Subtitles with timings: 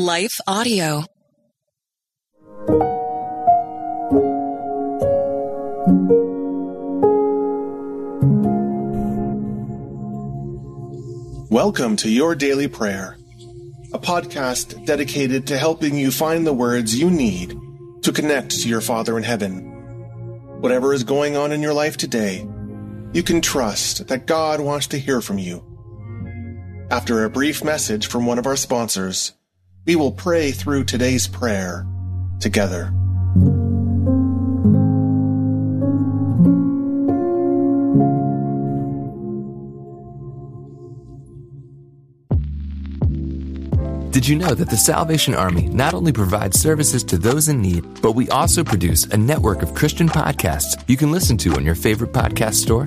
[0.00, 1.04] Life Audio.
[11.50, 13.18] Welcome to Your Daily Prayer,
[13.92, 17.54] a podcast dedicated to helping you find the words you need
[18.00, 19.66] to connect to your Father in heaven.
[20.62, 22.48] Whatever is going on in your life today,
[23.12, 25.62] you can trust that God wants to hear from you.
[26.90, 29.34] After a brief message from one of our sponsors,
[29.86, 31.86] we will pray through today's prayer
[32.40, 32.92] together.
[44.10, 48.02] Did you know that the Salvation Army not only provides services to those in need,
[48.02, 51.74] but we also produce a network of Christian podcasts you can listen to on your
[51.74, 52.86] favorite podcast store?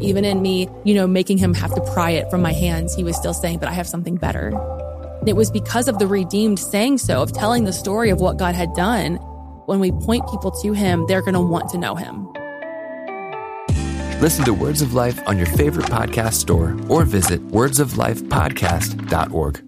[0.00, 3.04] Even in me, you know, making him have to pry it from my hands, he
[3.04, 4.52] was still saying, but I have something better.
[5.26, 8.54] It was because of the redeemed saying so, of telling the story of what God
[8.54, 9.16] had done.
[9.66, 12.28] When we point people to him, they're going to want to know him.
[14.20, 19.67] Listen to Words of Life on your favorite podcast store or visit wordsoflifepodcast.org.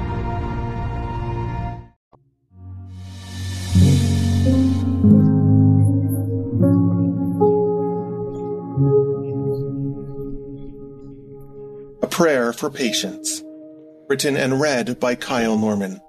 [12.21, 13.41] Prayer for Patience,
[14.07, 15.99] written and read by Kyle Norman.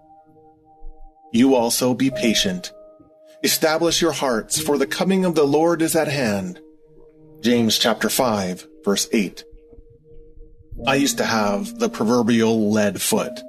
[1.33, 2.71] You also be patient.
[3.43, 6.61] Establish your hearts, for the coming of the Lord is at hand.
[7.41, 9.43] James chapter 5, verse 8.
[10.87, 13.41] I used to have the proverbial lead foot.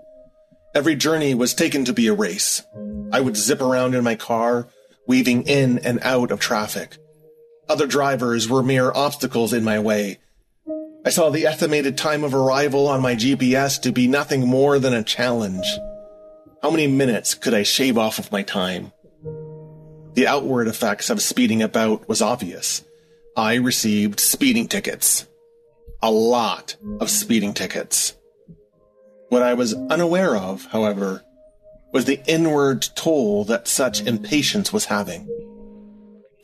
[0.73, 2.63] Every journey was taken to be a race.
[3.11, 4.69] I would zip around in my car,
[5.05, 6.95] weaving in and out of traffic.
[7.67, 10.19] Other drivers were mere obstacles in my way.
[11.05, 14.93] I saw the estimated time of arrival on my GPS to be nothing more than
[14.93, 15.65] a challenge.
[16.61, 18.93] How many minutes could I shave off of my time?
[20.13, 22.85] The outward effects of speeding about was obvious.
[23.35, 25.27] I received speeding tickets.
[26.01, 28.15] A lot of speeding tickets.
[29.27, 31.23] What I was unaware of, however,
[31.91, 35.27] was the inward toll that such impatience was having.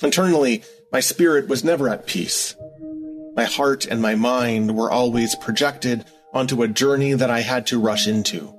[0.04, 2.56] Internally, my spirit was never at peace.
[3.40, 7.80] My heart and my mind were always projected onto a journey that I had to
[7.80, 8.54] rush into.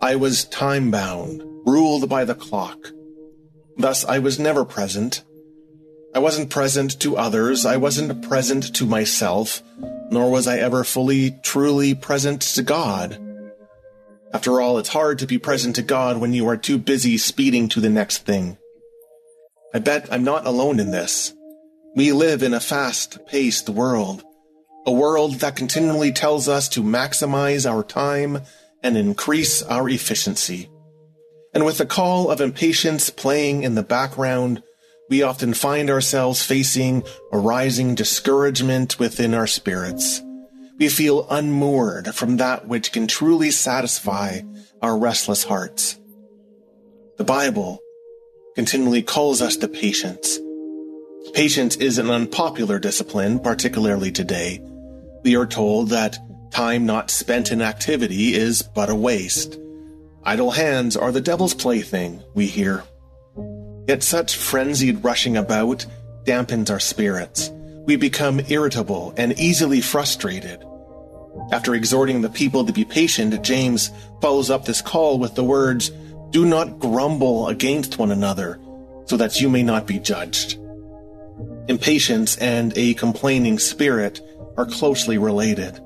[0.00, 2.78] I was time bound, ruled by the clock.
[3.78, 5.24] Thus, I was never present.
[6.14, 7.66] I wasn't present to others.
[7.66, 9.60] I wasn't present to myself,
[10.12, 13.18] nor was I ever fully, truly present to God.
[14.32, 17.68] After all, it's hard to be present to God when you are too busy speeding
[17.70, 18.56] to the next thing.
[19.74, 21.34] I bet I'm not alone in this.
[21.94, 24.24] We live in a fast paced world,
[24.86, 28.40] a world that continually tells us to maximize our time
[28.82, 30.70] and increase our efficiency.
[31.52, 34.62] And with the call of impatience playing in the background,
[35.10, 40.22] we often find ourselves facing a rising discouragement within our spirits.
[40.78, 44.40] We feel unmoored from that which can truly satisfy
[44.80, 45.98] our restless hearts.
[47.18, 47.80] The Bible
[48.54, 50.38] continually calls us to patience.
[51.30, 54.60] Patience is an unpopular discipline, particularly today.
[55.24, 56.18] We are told that
[56.50, 59.58] time not spent in activity is but a waste.
[60.24, 62.84] Idle hands are the devil's plaything, we hear.
[63.88, 65.86] Yet such frenzied rushing about
[66.24, 67.50] dampens our spirits.
[67.86, 70.62] We become irritable and easily frustrated.
[71.50, 73.90] After exhorting the people to be patient, James
[74.20, 75.90] follows up this call with the words,
[76.28, 78.60] Do not grumble against one another,
[79.06, 80.58] so that you may not be judged.
[81.68, 84.20] Impatience and a complaining spirit
[84.56, 85.80] are closely related.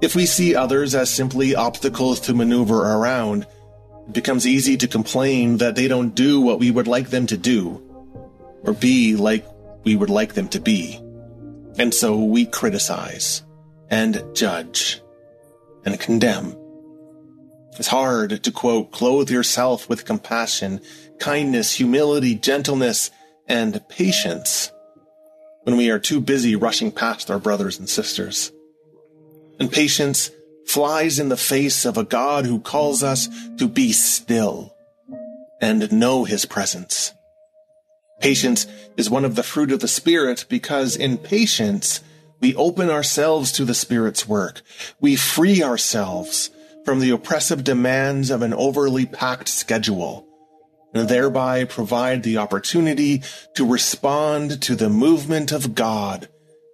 [0.00, 3.46] If we see others as simply obstacles to maneuver around,
[4.08, 7.36] It becomes easy to complain that they don't do what we would like them to
[7.36, 7.82] do,
[8.62, 9.46] or be like
[9.84, 10.98] we would like them to be.
[11.78, 13.42] And so we criticize,
[13.90, 15.02] and judge,
[15.84, 16.56] and condemn.
[17.78, 20.80] It's hard to quote, clothe yourself with compassion,
[21.18, 23.10] kindness, humility, gentleness,
[23.46, 24.72] and patience
[25.68, 28.50] when we are too busy rushing past our brothers and sisters.
[29.60, 30.30] And patience
[30.64, 33.28] flies in the face of a God who calls us
[33.58, 34.74] to be still
[35.60, 37.12] and know his presence.
[38.18, 38.66] Patience
[38.96, 42.00] is one of the fruit of the Spirit because in patience,
[42.40, 44.62] we open ourselves to the Spirit's work.
[45.02, 46.48] We free ourselves
[46.86, 50.26] from the oppressive demands of an overly packed schedule
[51.04, 53.22] thereby provide the opportunity
[53.54, 56.28] to respond to the movement of God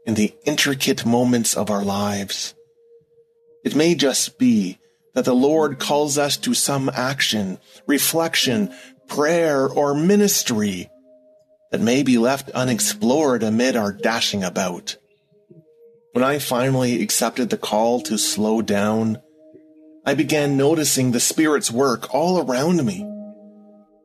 [0.06, 2.54] in the intricate moments of our lives.
[3.64, 4.78] It may just be
[5.14, 8.74] that the Lord calls us to some action, reflection,
[9.08, 10.90] prayer, or ministry
[11.70, 14.96] that may be left unexplored amid our dashing about.
[16.12, 19.20] When I finally accepted the call to slow down,
[20.06, 23.10] I began noticing the Spirit's work all around me.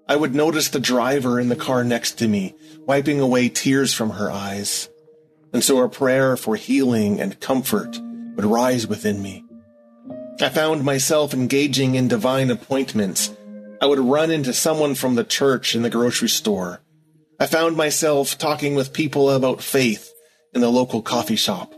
[0.09, 4.09] I would notice the driver in the car next to me, wiping away tears from
[4.09, 4.89] her eyes.
[5.53, 7.99] And so a prayer for healing and comfort
[8.35, 9.45] would rise within me.
[10.41, 13.29] I found myself engaging in divine appointments.
[13.79, 16.81] I would run into someone from the church in the grocery store.
[17.39, 20.11] I found myself talking with people about faith
[20.55, 21.71] in the local coffee shop.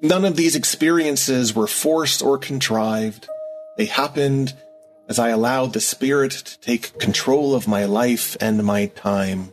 [0.00, 3.28] None of these experiences were forced or contrived.
[3.76, 4.54] They happened
[5.08, 9.52] as I allowed the Spirit to take control of my life and my time.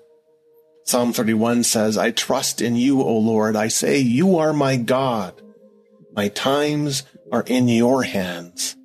[0.86, 3.56] Psalm 31 says, I trust in you, O Lord.
[3.56, 5.42] I say, You are my God.
[6.14, 8.76] My times are in your hands.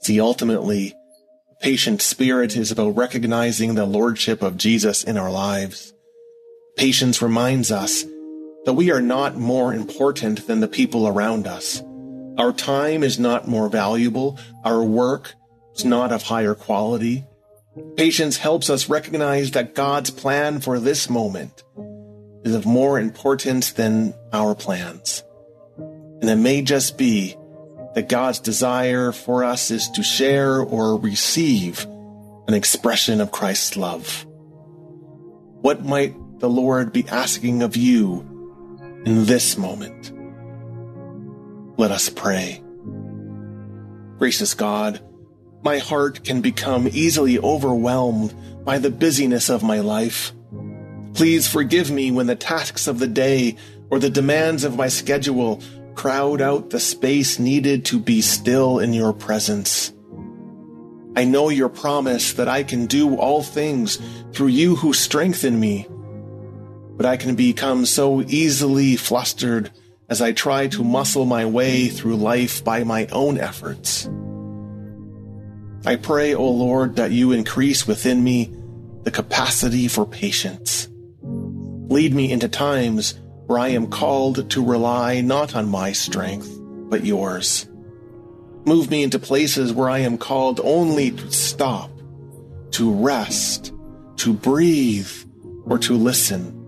[0.00, 0.94] See, ultimately,
[1.60, 5.92] patient spirit is about recognizing the lordship of Jesus in our lives.
[6.76, 8.04] Patience reminds us
[8.64, 11.82] that we are not more important than the people around us.
[12.36, 14.38] Our time is not more valuable.
[14.64, 15.34] Our work
[15.74, 17.24] is not of higher quality.
[17.96, 21.62] Patience helps us recognize that God's plan for this moment
[22.44, 25.22] is of more importance than our plans.
[25.78, 27.36] And it may just be
[27.94, 31.86] that God's desire for us is to share or receive
[32.46, 34.26] an expression of Christ's love.
[35.60, 38.20] What might the Lord be asking of you
[39.04, 40.12] in this moment?
[41.78, 42.62] Let us pray.
[44.18, 45.00] Gracious God,
[45.62, 50.32] my heart can become easily overwhelmed by the busyness of my life.
[51.14, 53.56] Please forgive me when the tasks of the day
[53.90, 55.62] or the demands of my schedule
[55.94, 59.92] crowd out the space needed to be still in your presence.
[61.14, 63.98] I know your promise that I can do all things
[64.32, 65.86] through you who strengthen me,
[66.96, 69.70] but I can become so easily flustered
[70.08, 74.08] as I try to muscle my way through life by my own efforts.
[75.84, 78.54] I pray, O Lord, that you increase within me
[79.02, 80.88] the capacity for patience.
[81.22, 86.48] Lead me into times where I am called to rely not on my strength,
[86.88, 87.68] but yours.
[88.64, 91.90] Move me into places where I am called only to stop,
[92.72, 93.72] to rest,
[94.18, 95.10] to breathe,
[95.64, 96.58] or to listen.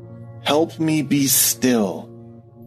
[0.42, 2.11] Help me be still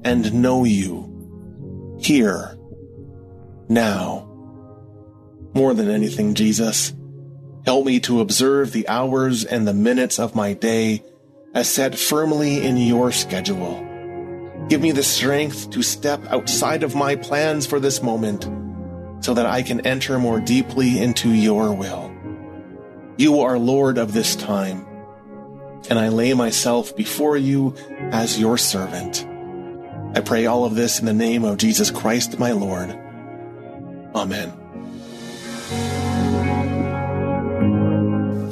[0.04, 1.98] and know you.
[2.00, 2.58] Here.
[3.68, 4.27] Now.
[5.58, 6.94] More than anything, Jesus,
[7.66, 11.04] help me to observe the hours and the minutes of my day
[11.56, 13.84] as set firmly in your schedule.
[14.70, 18.44] Give me the strength to step outside of my plans for this moment
[19.26, 22.16] so that I can enter more deeply into your will.
[23.18, 24.86] You are Lord of this time,
[25.90, 27.74] and I lay myself before you
[28.12, 29.26] as your servant.
[30.16, 32.96] I pray all of this in the name of Jesus Christ, my Lord.
[34.14, 34.57] Amen.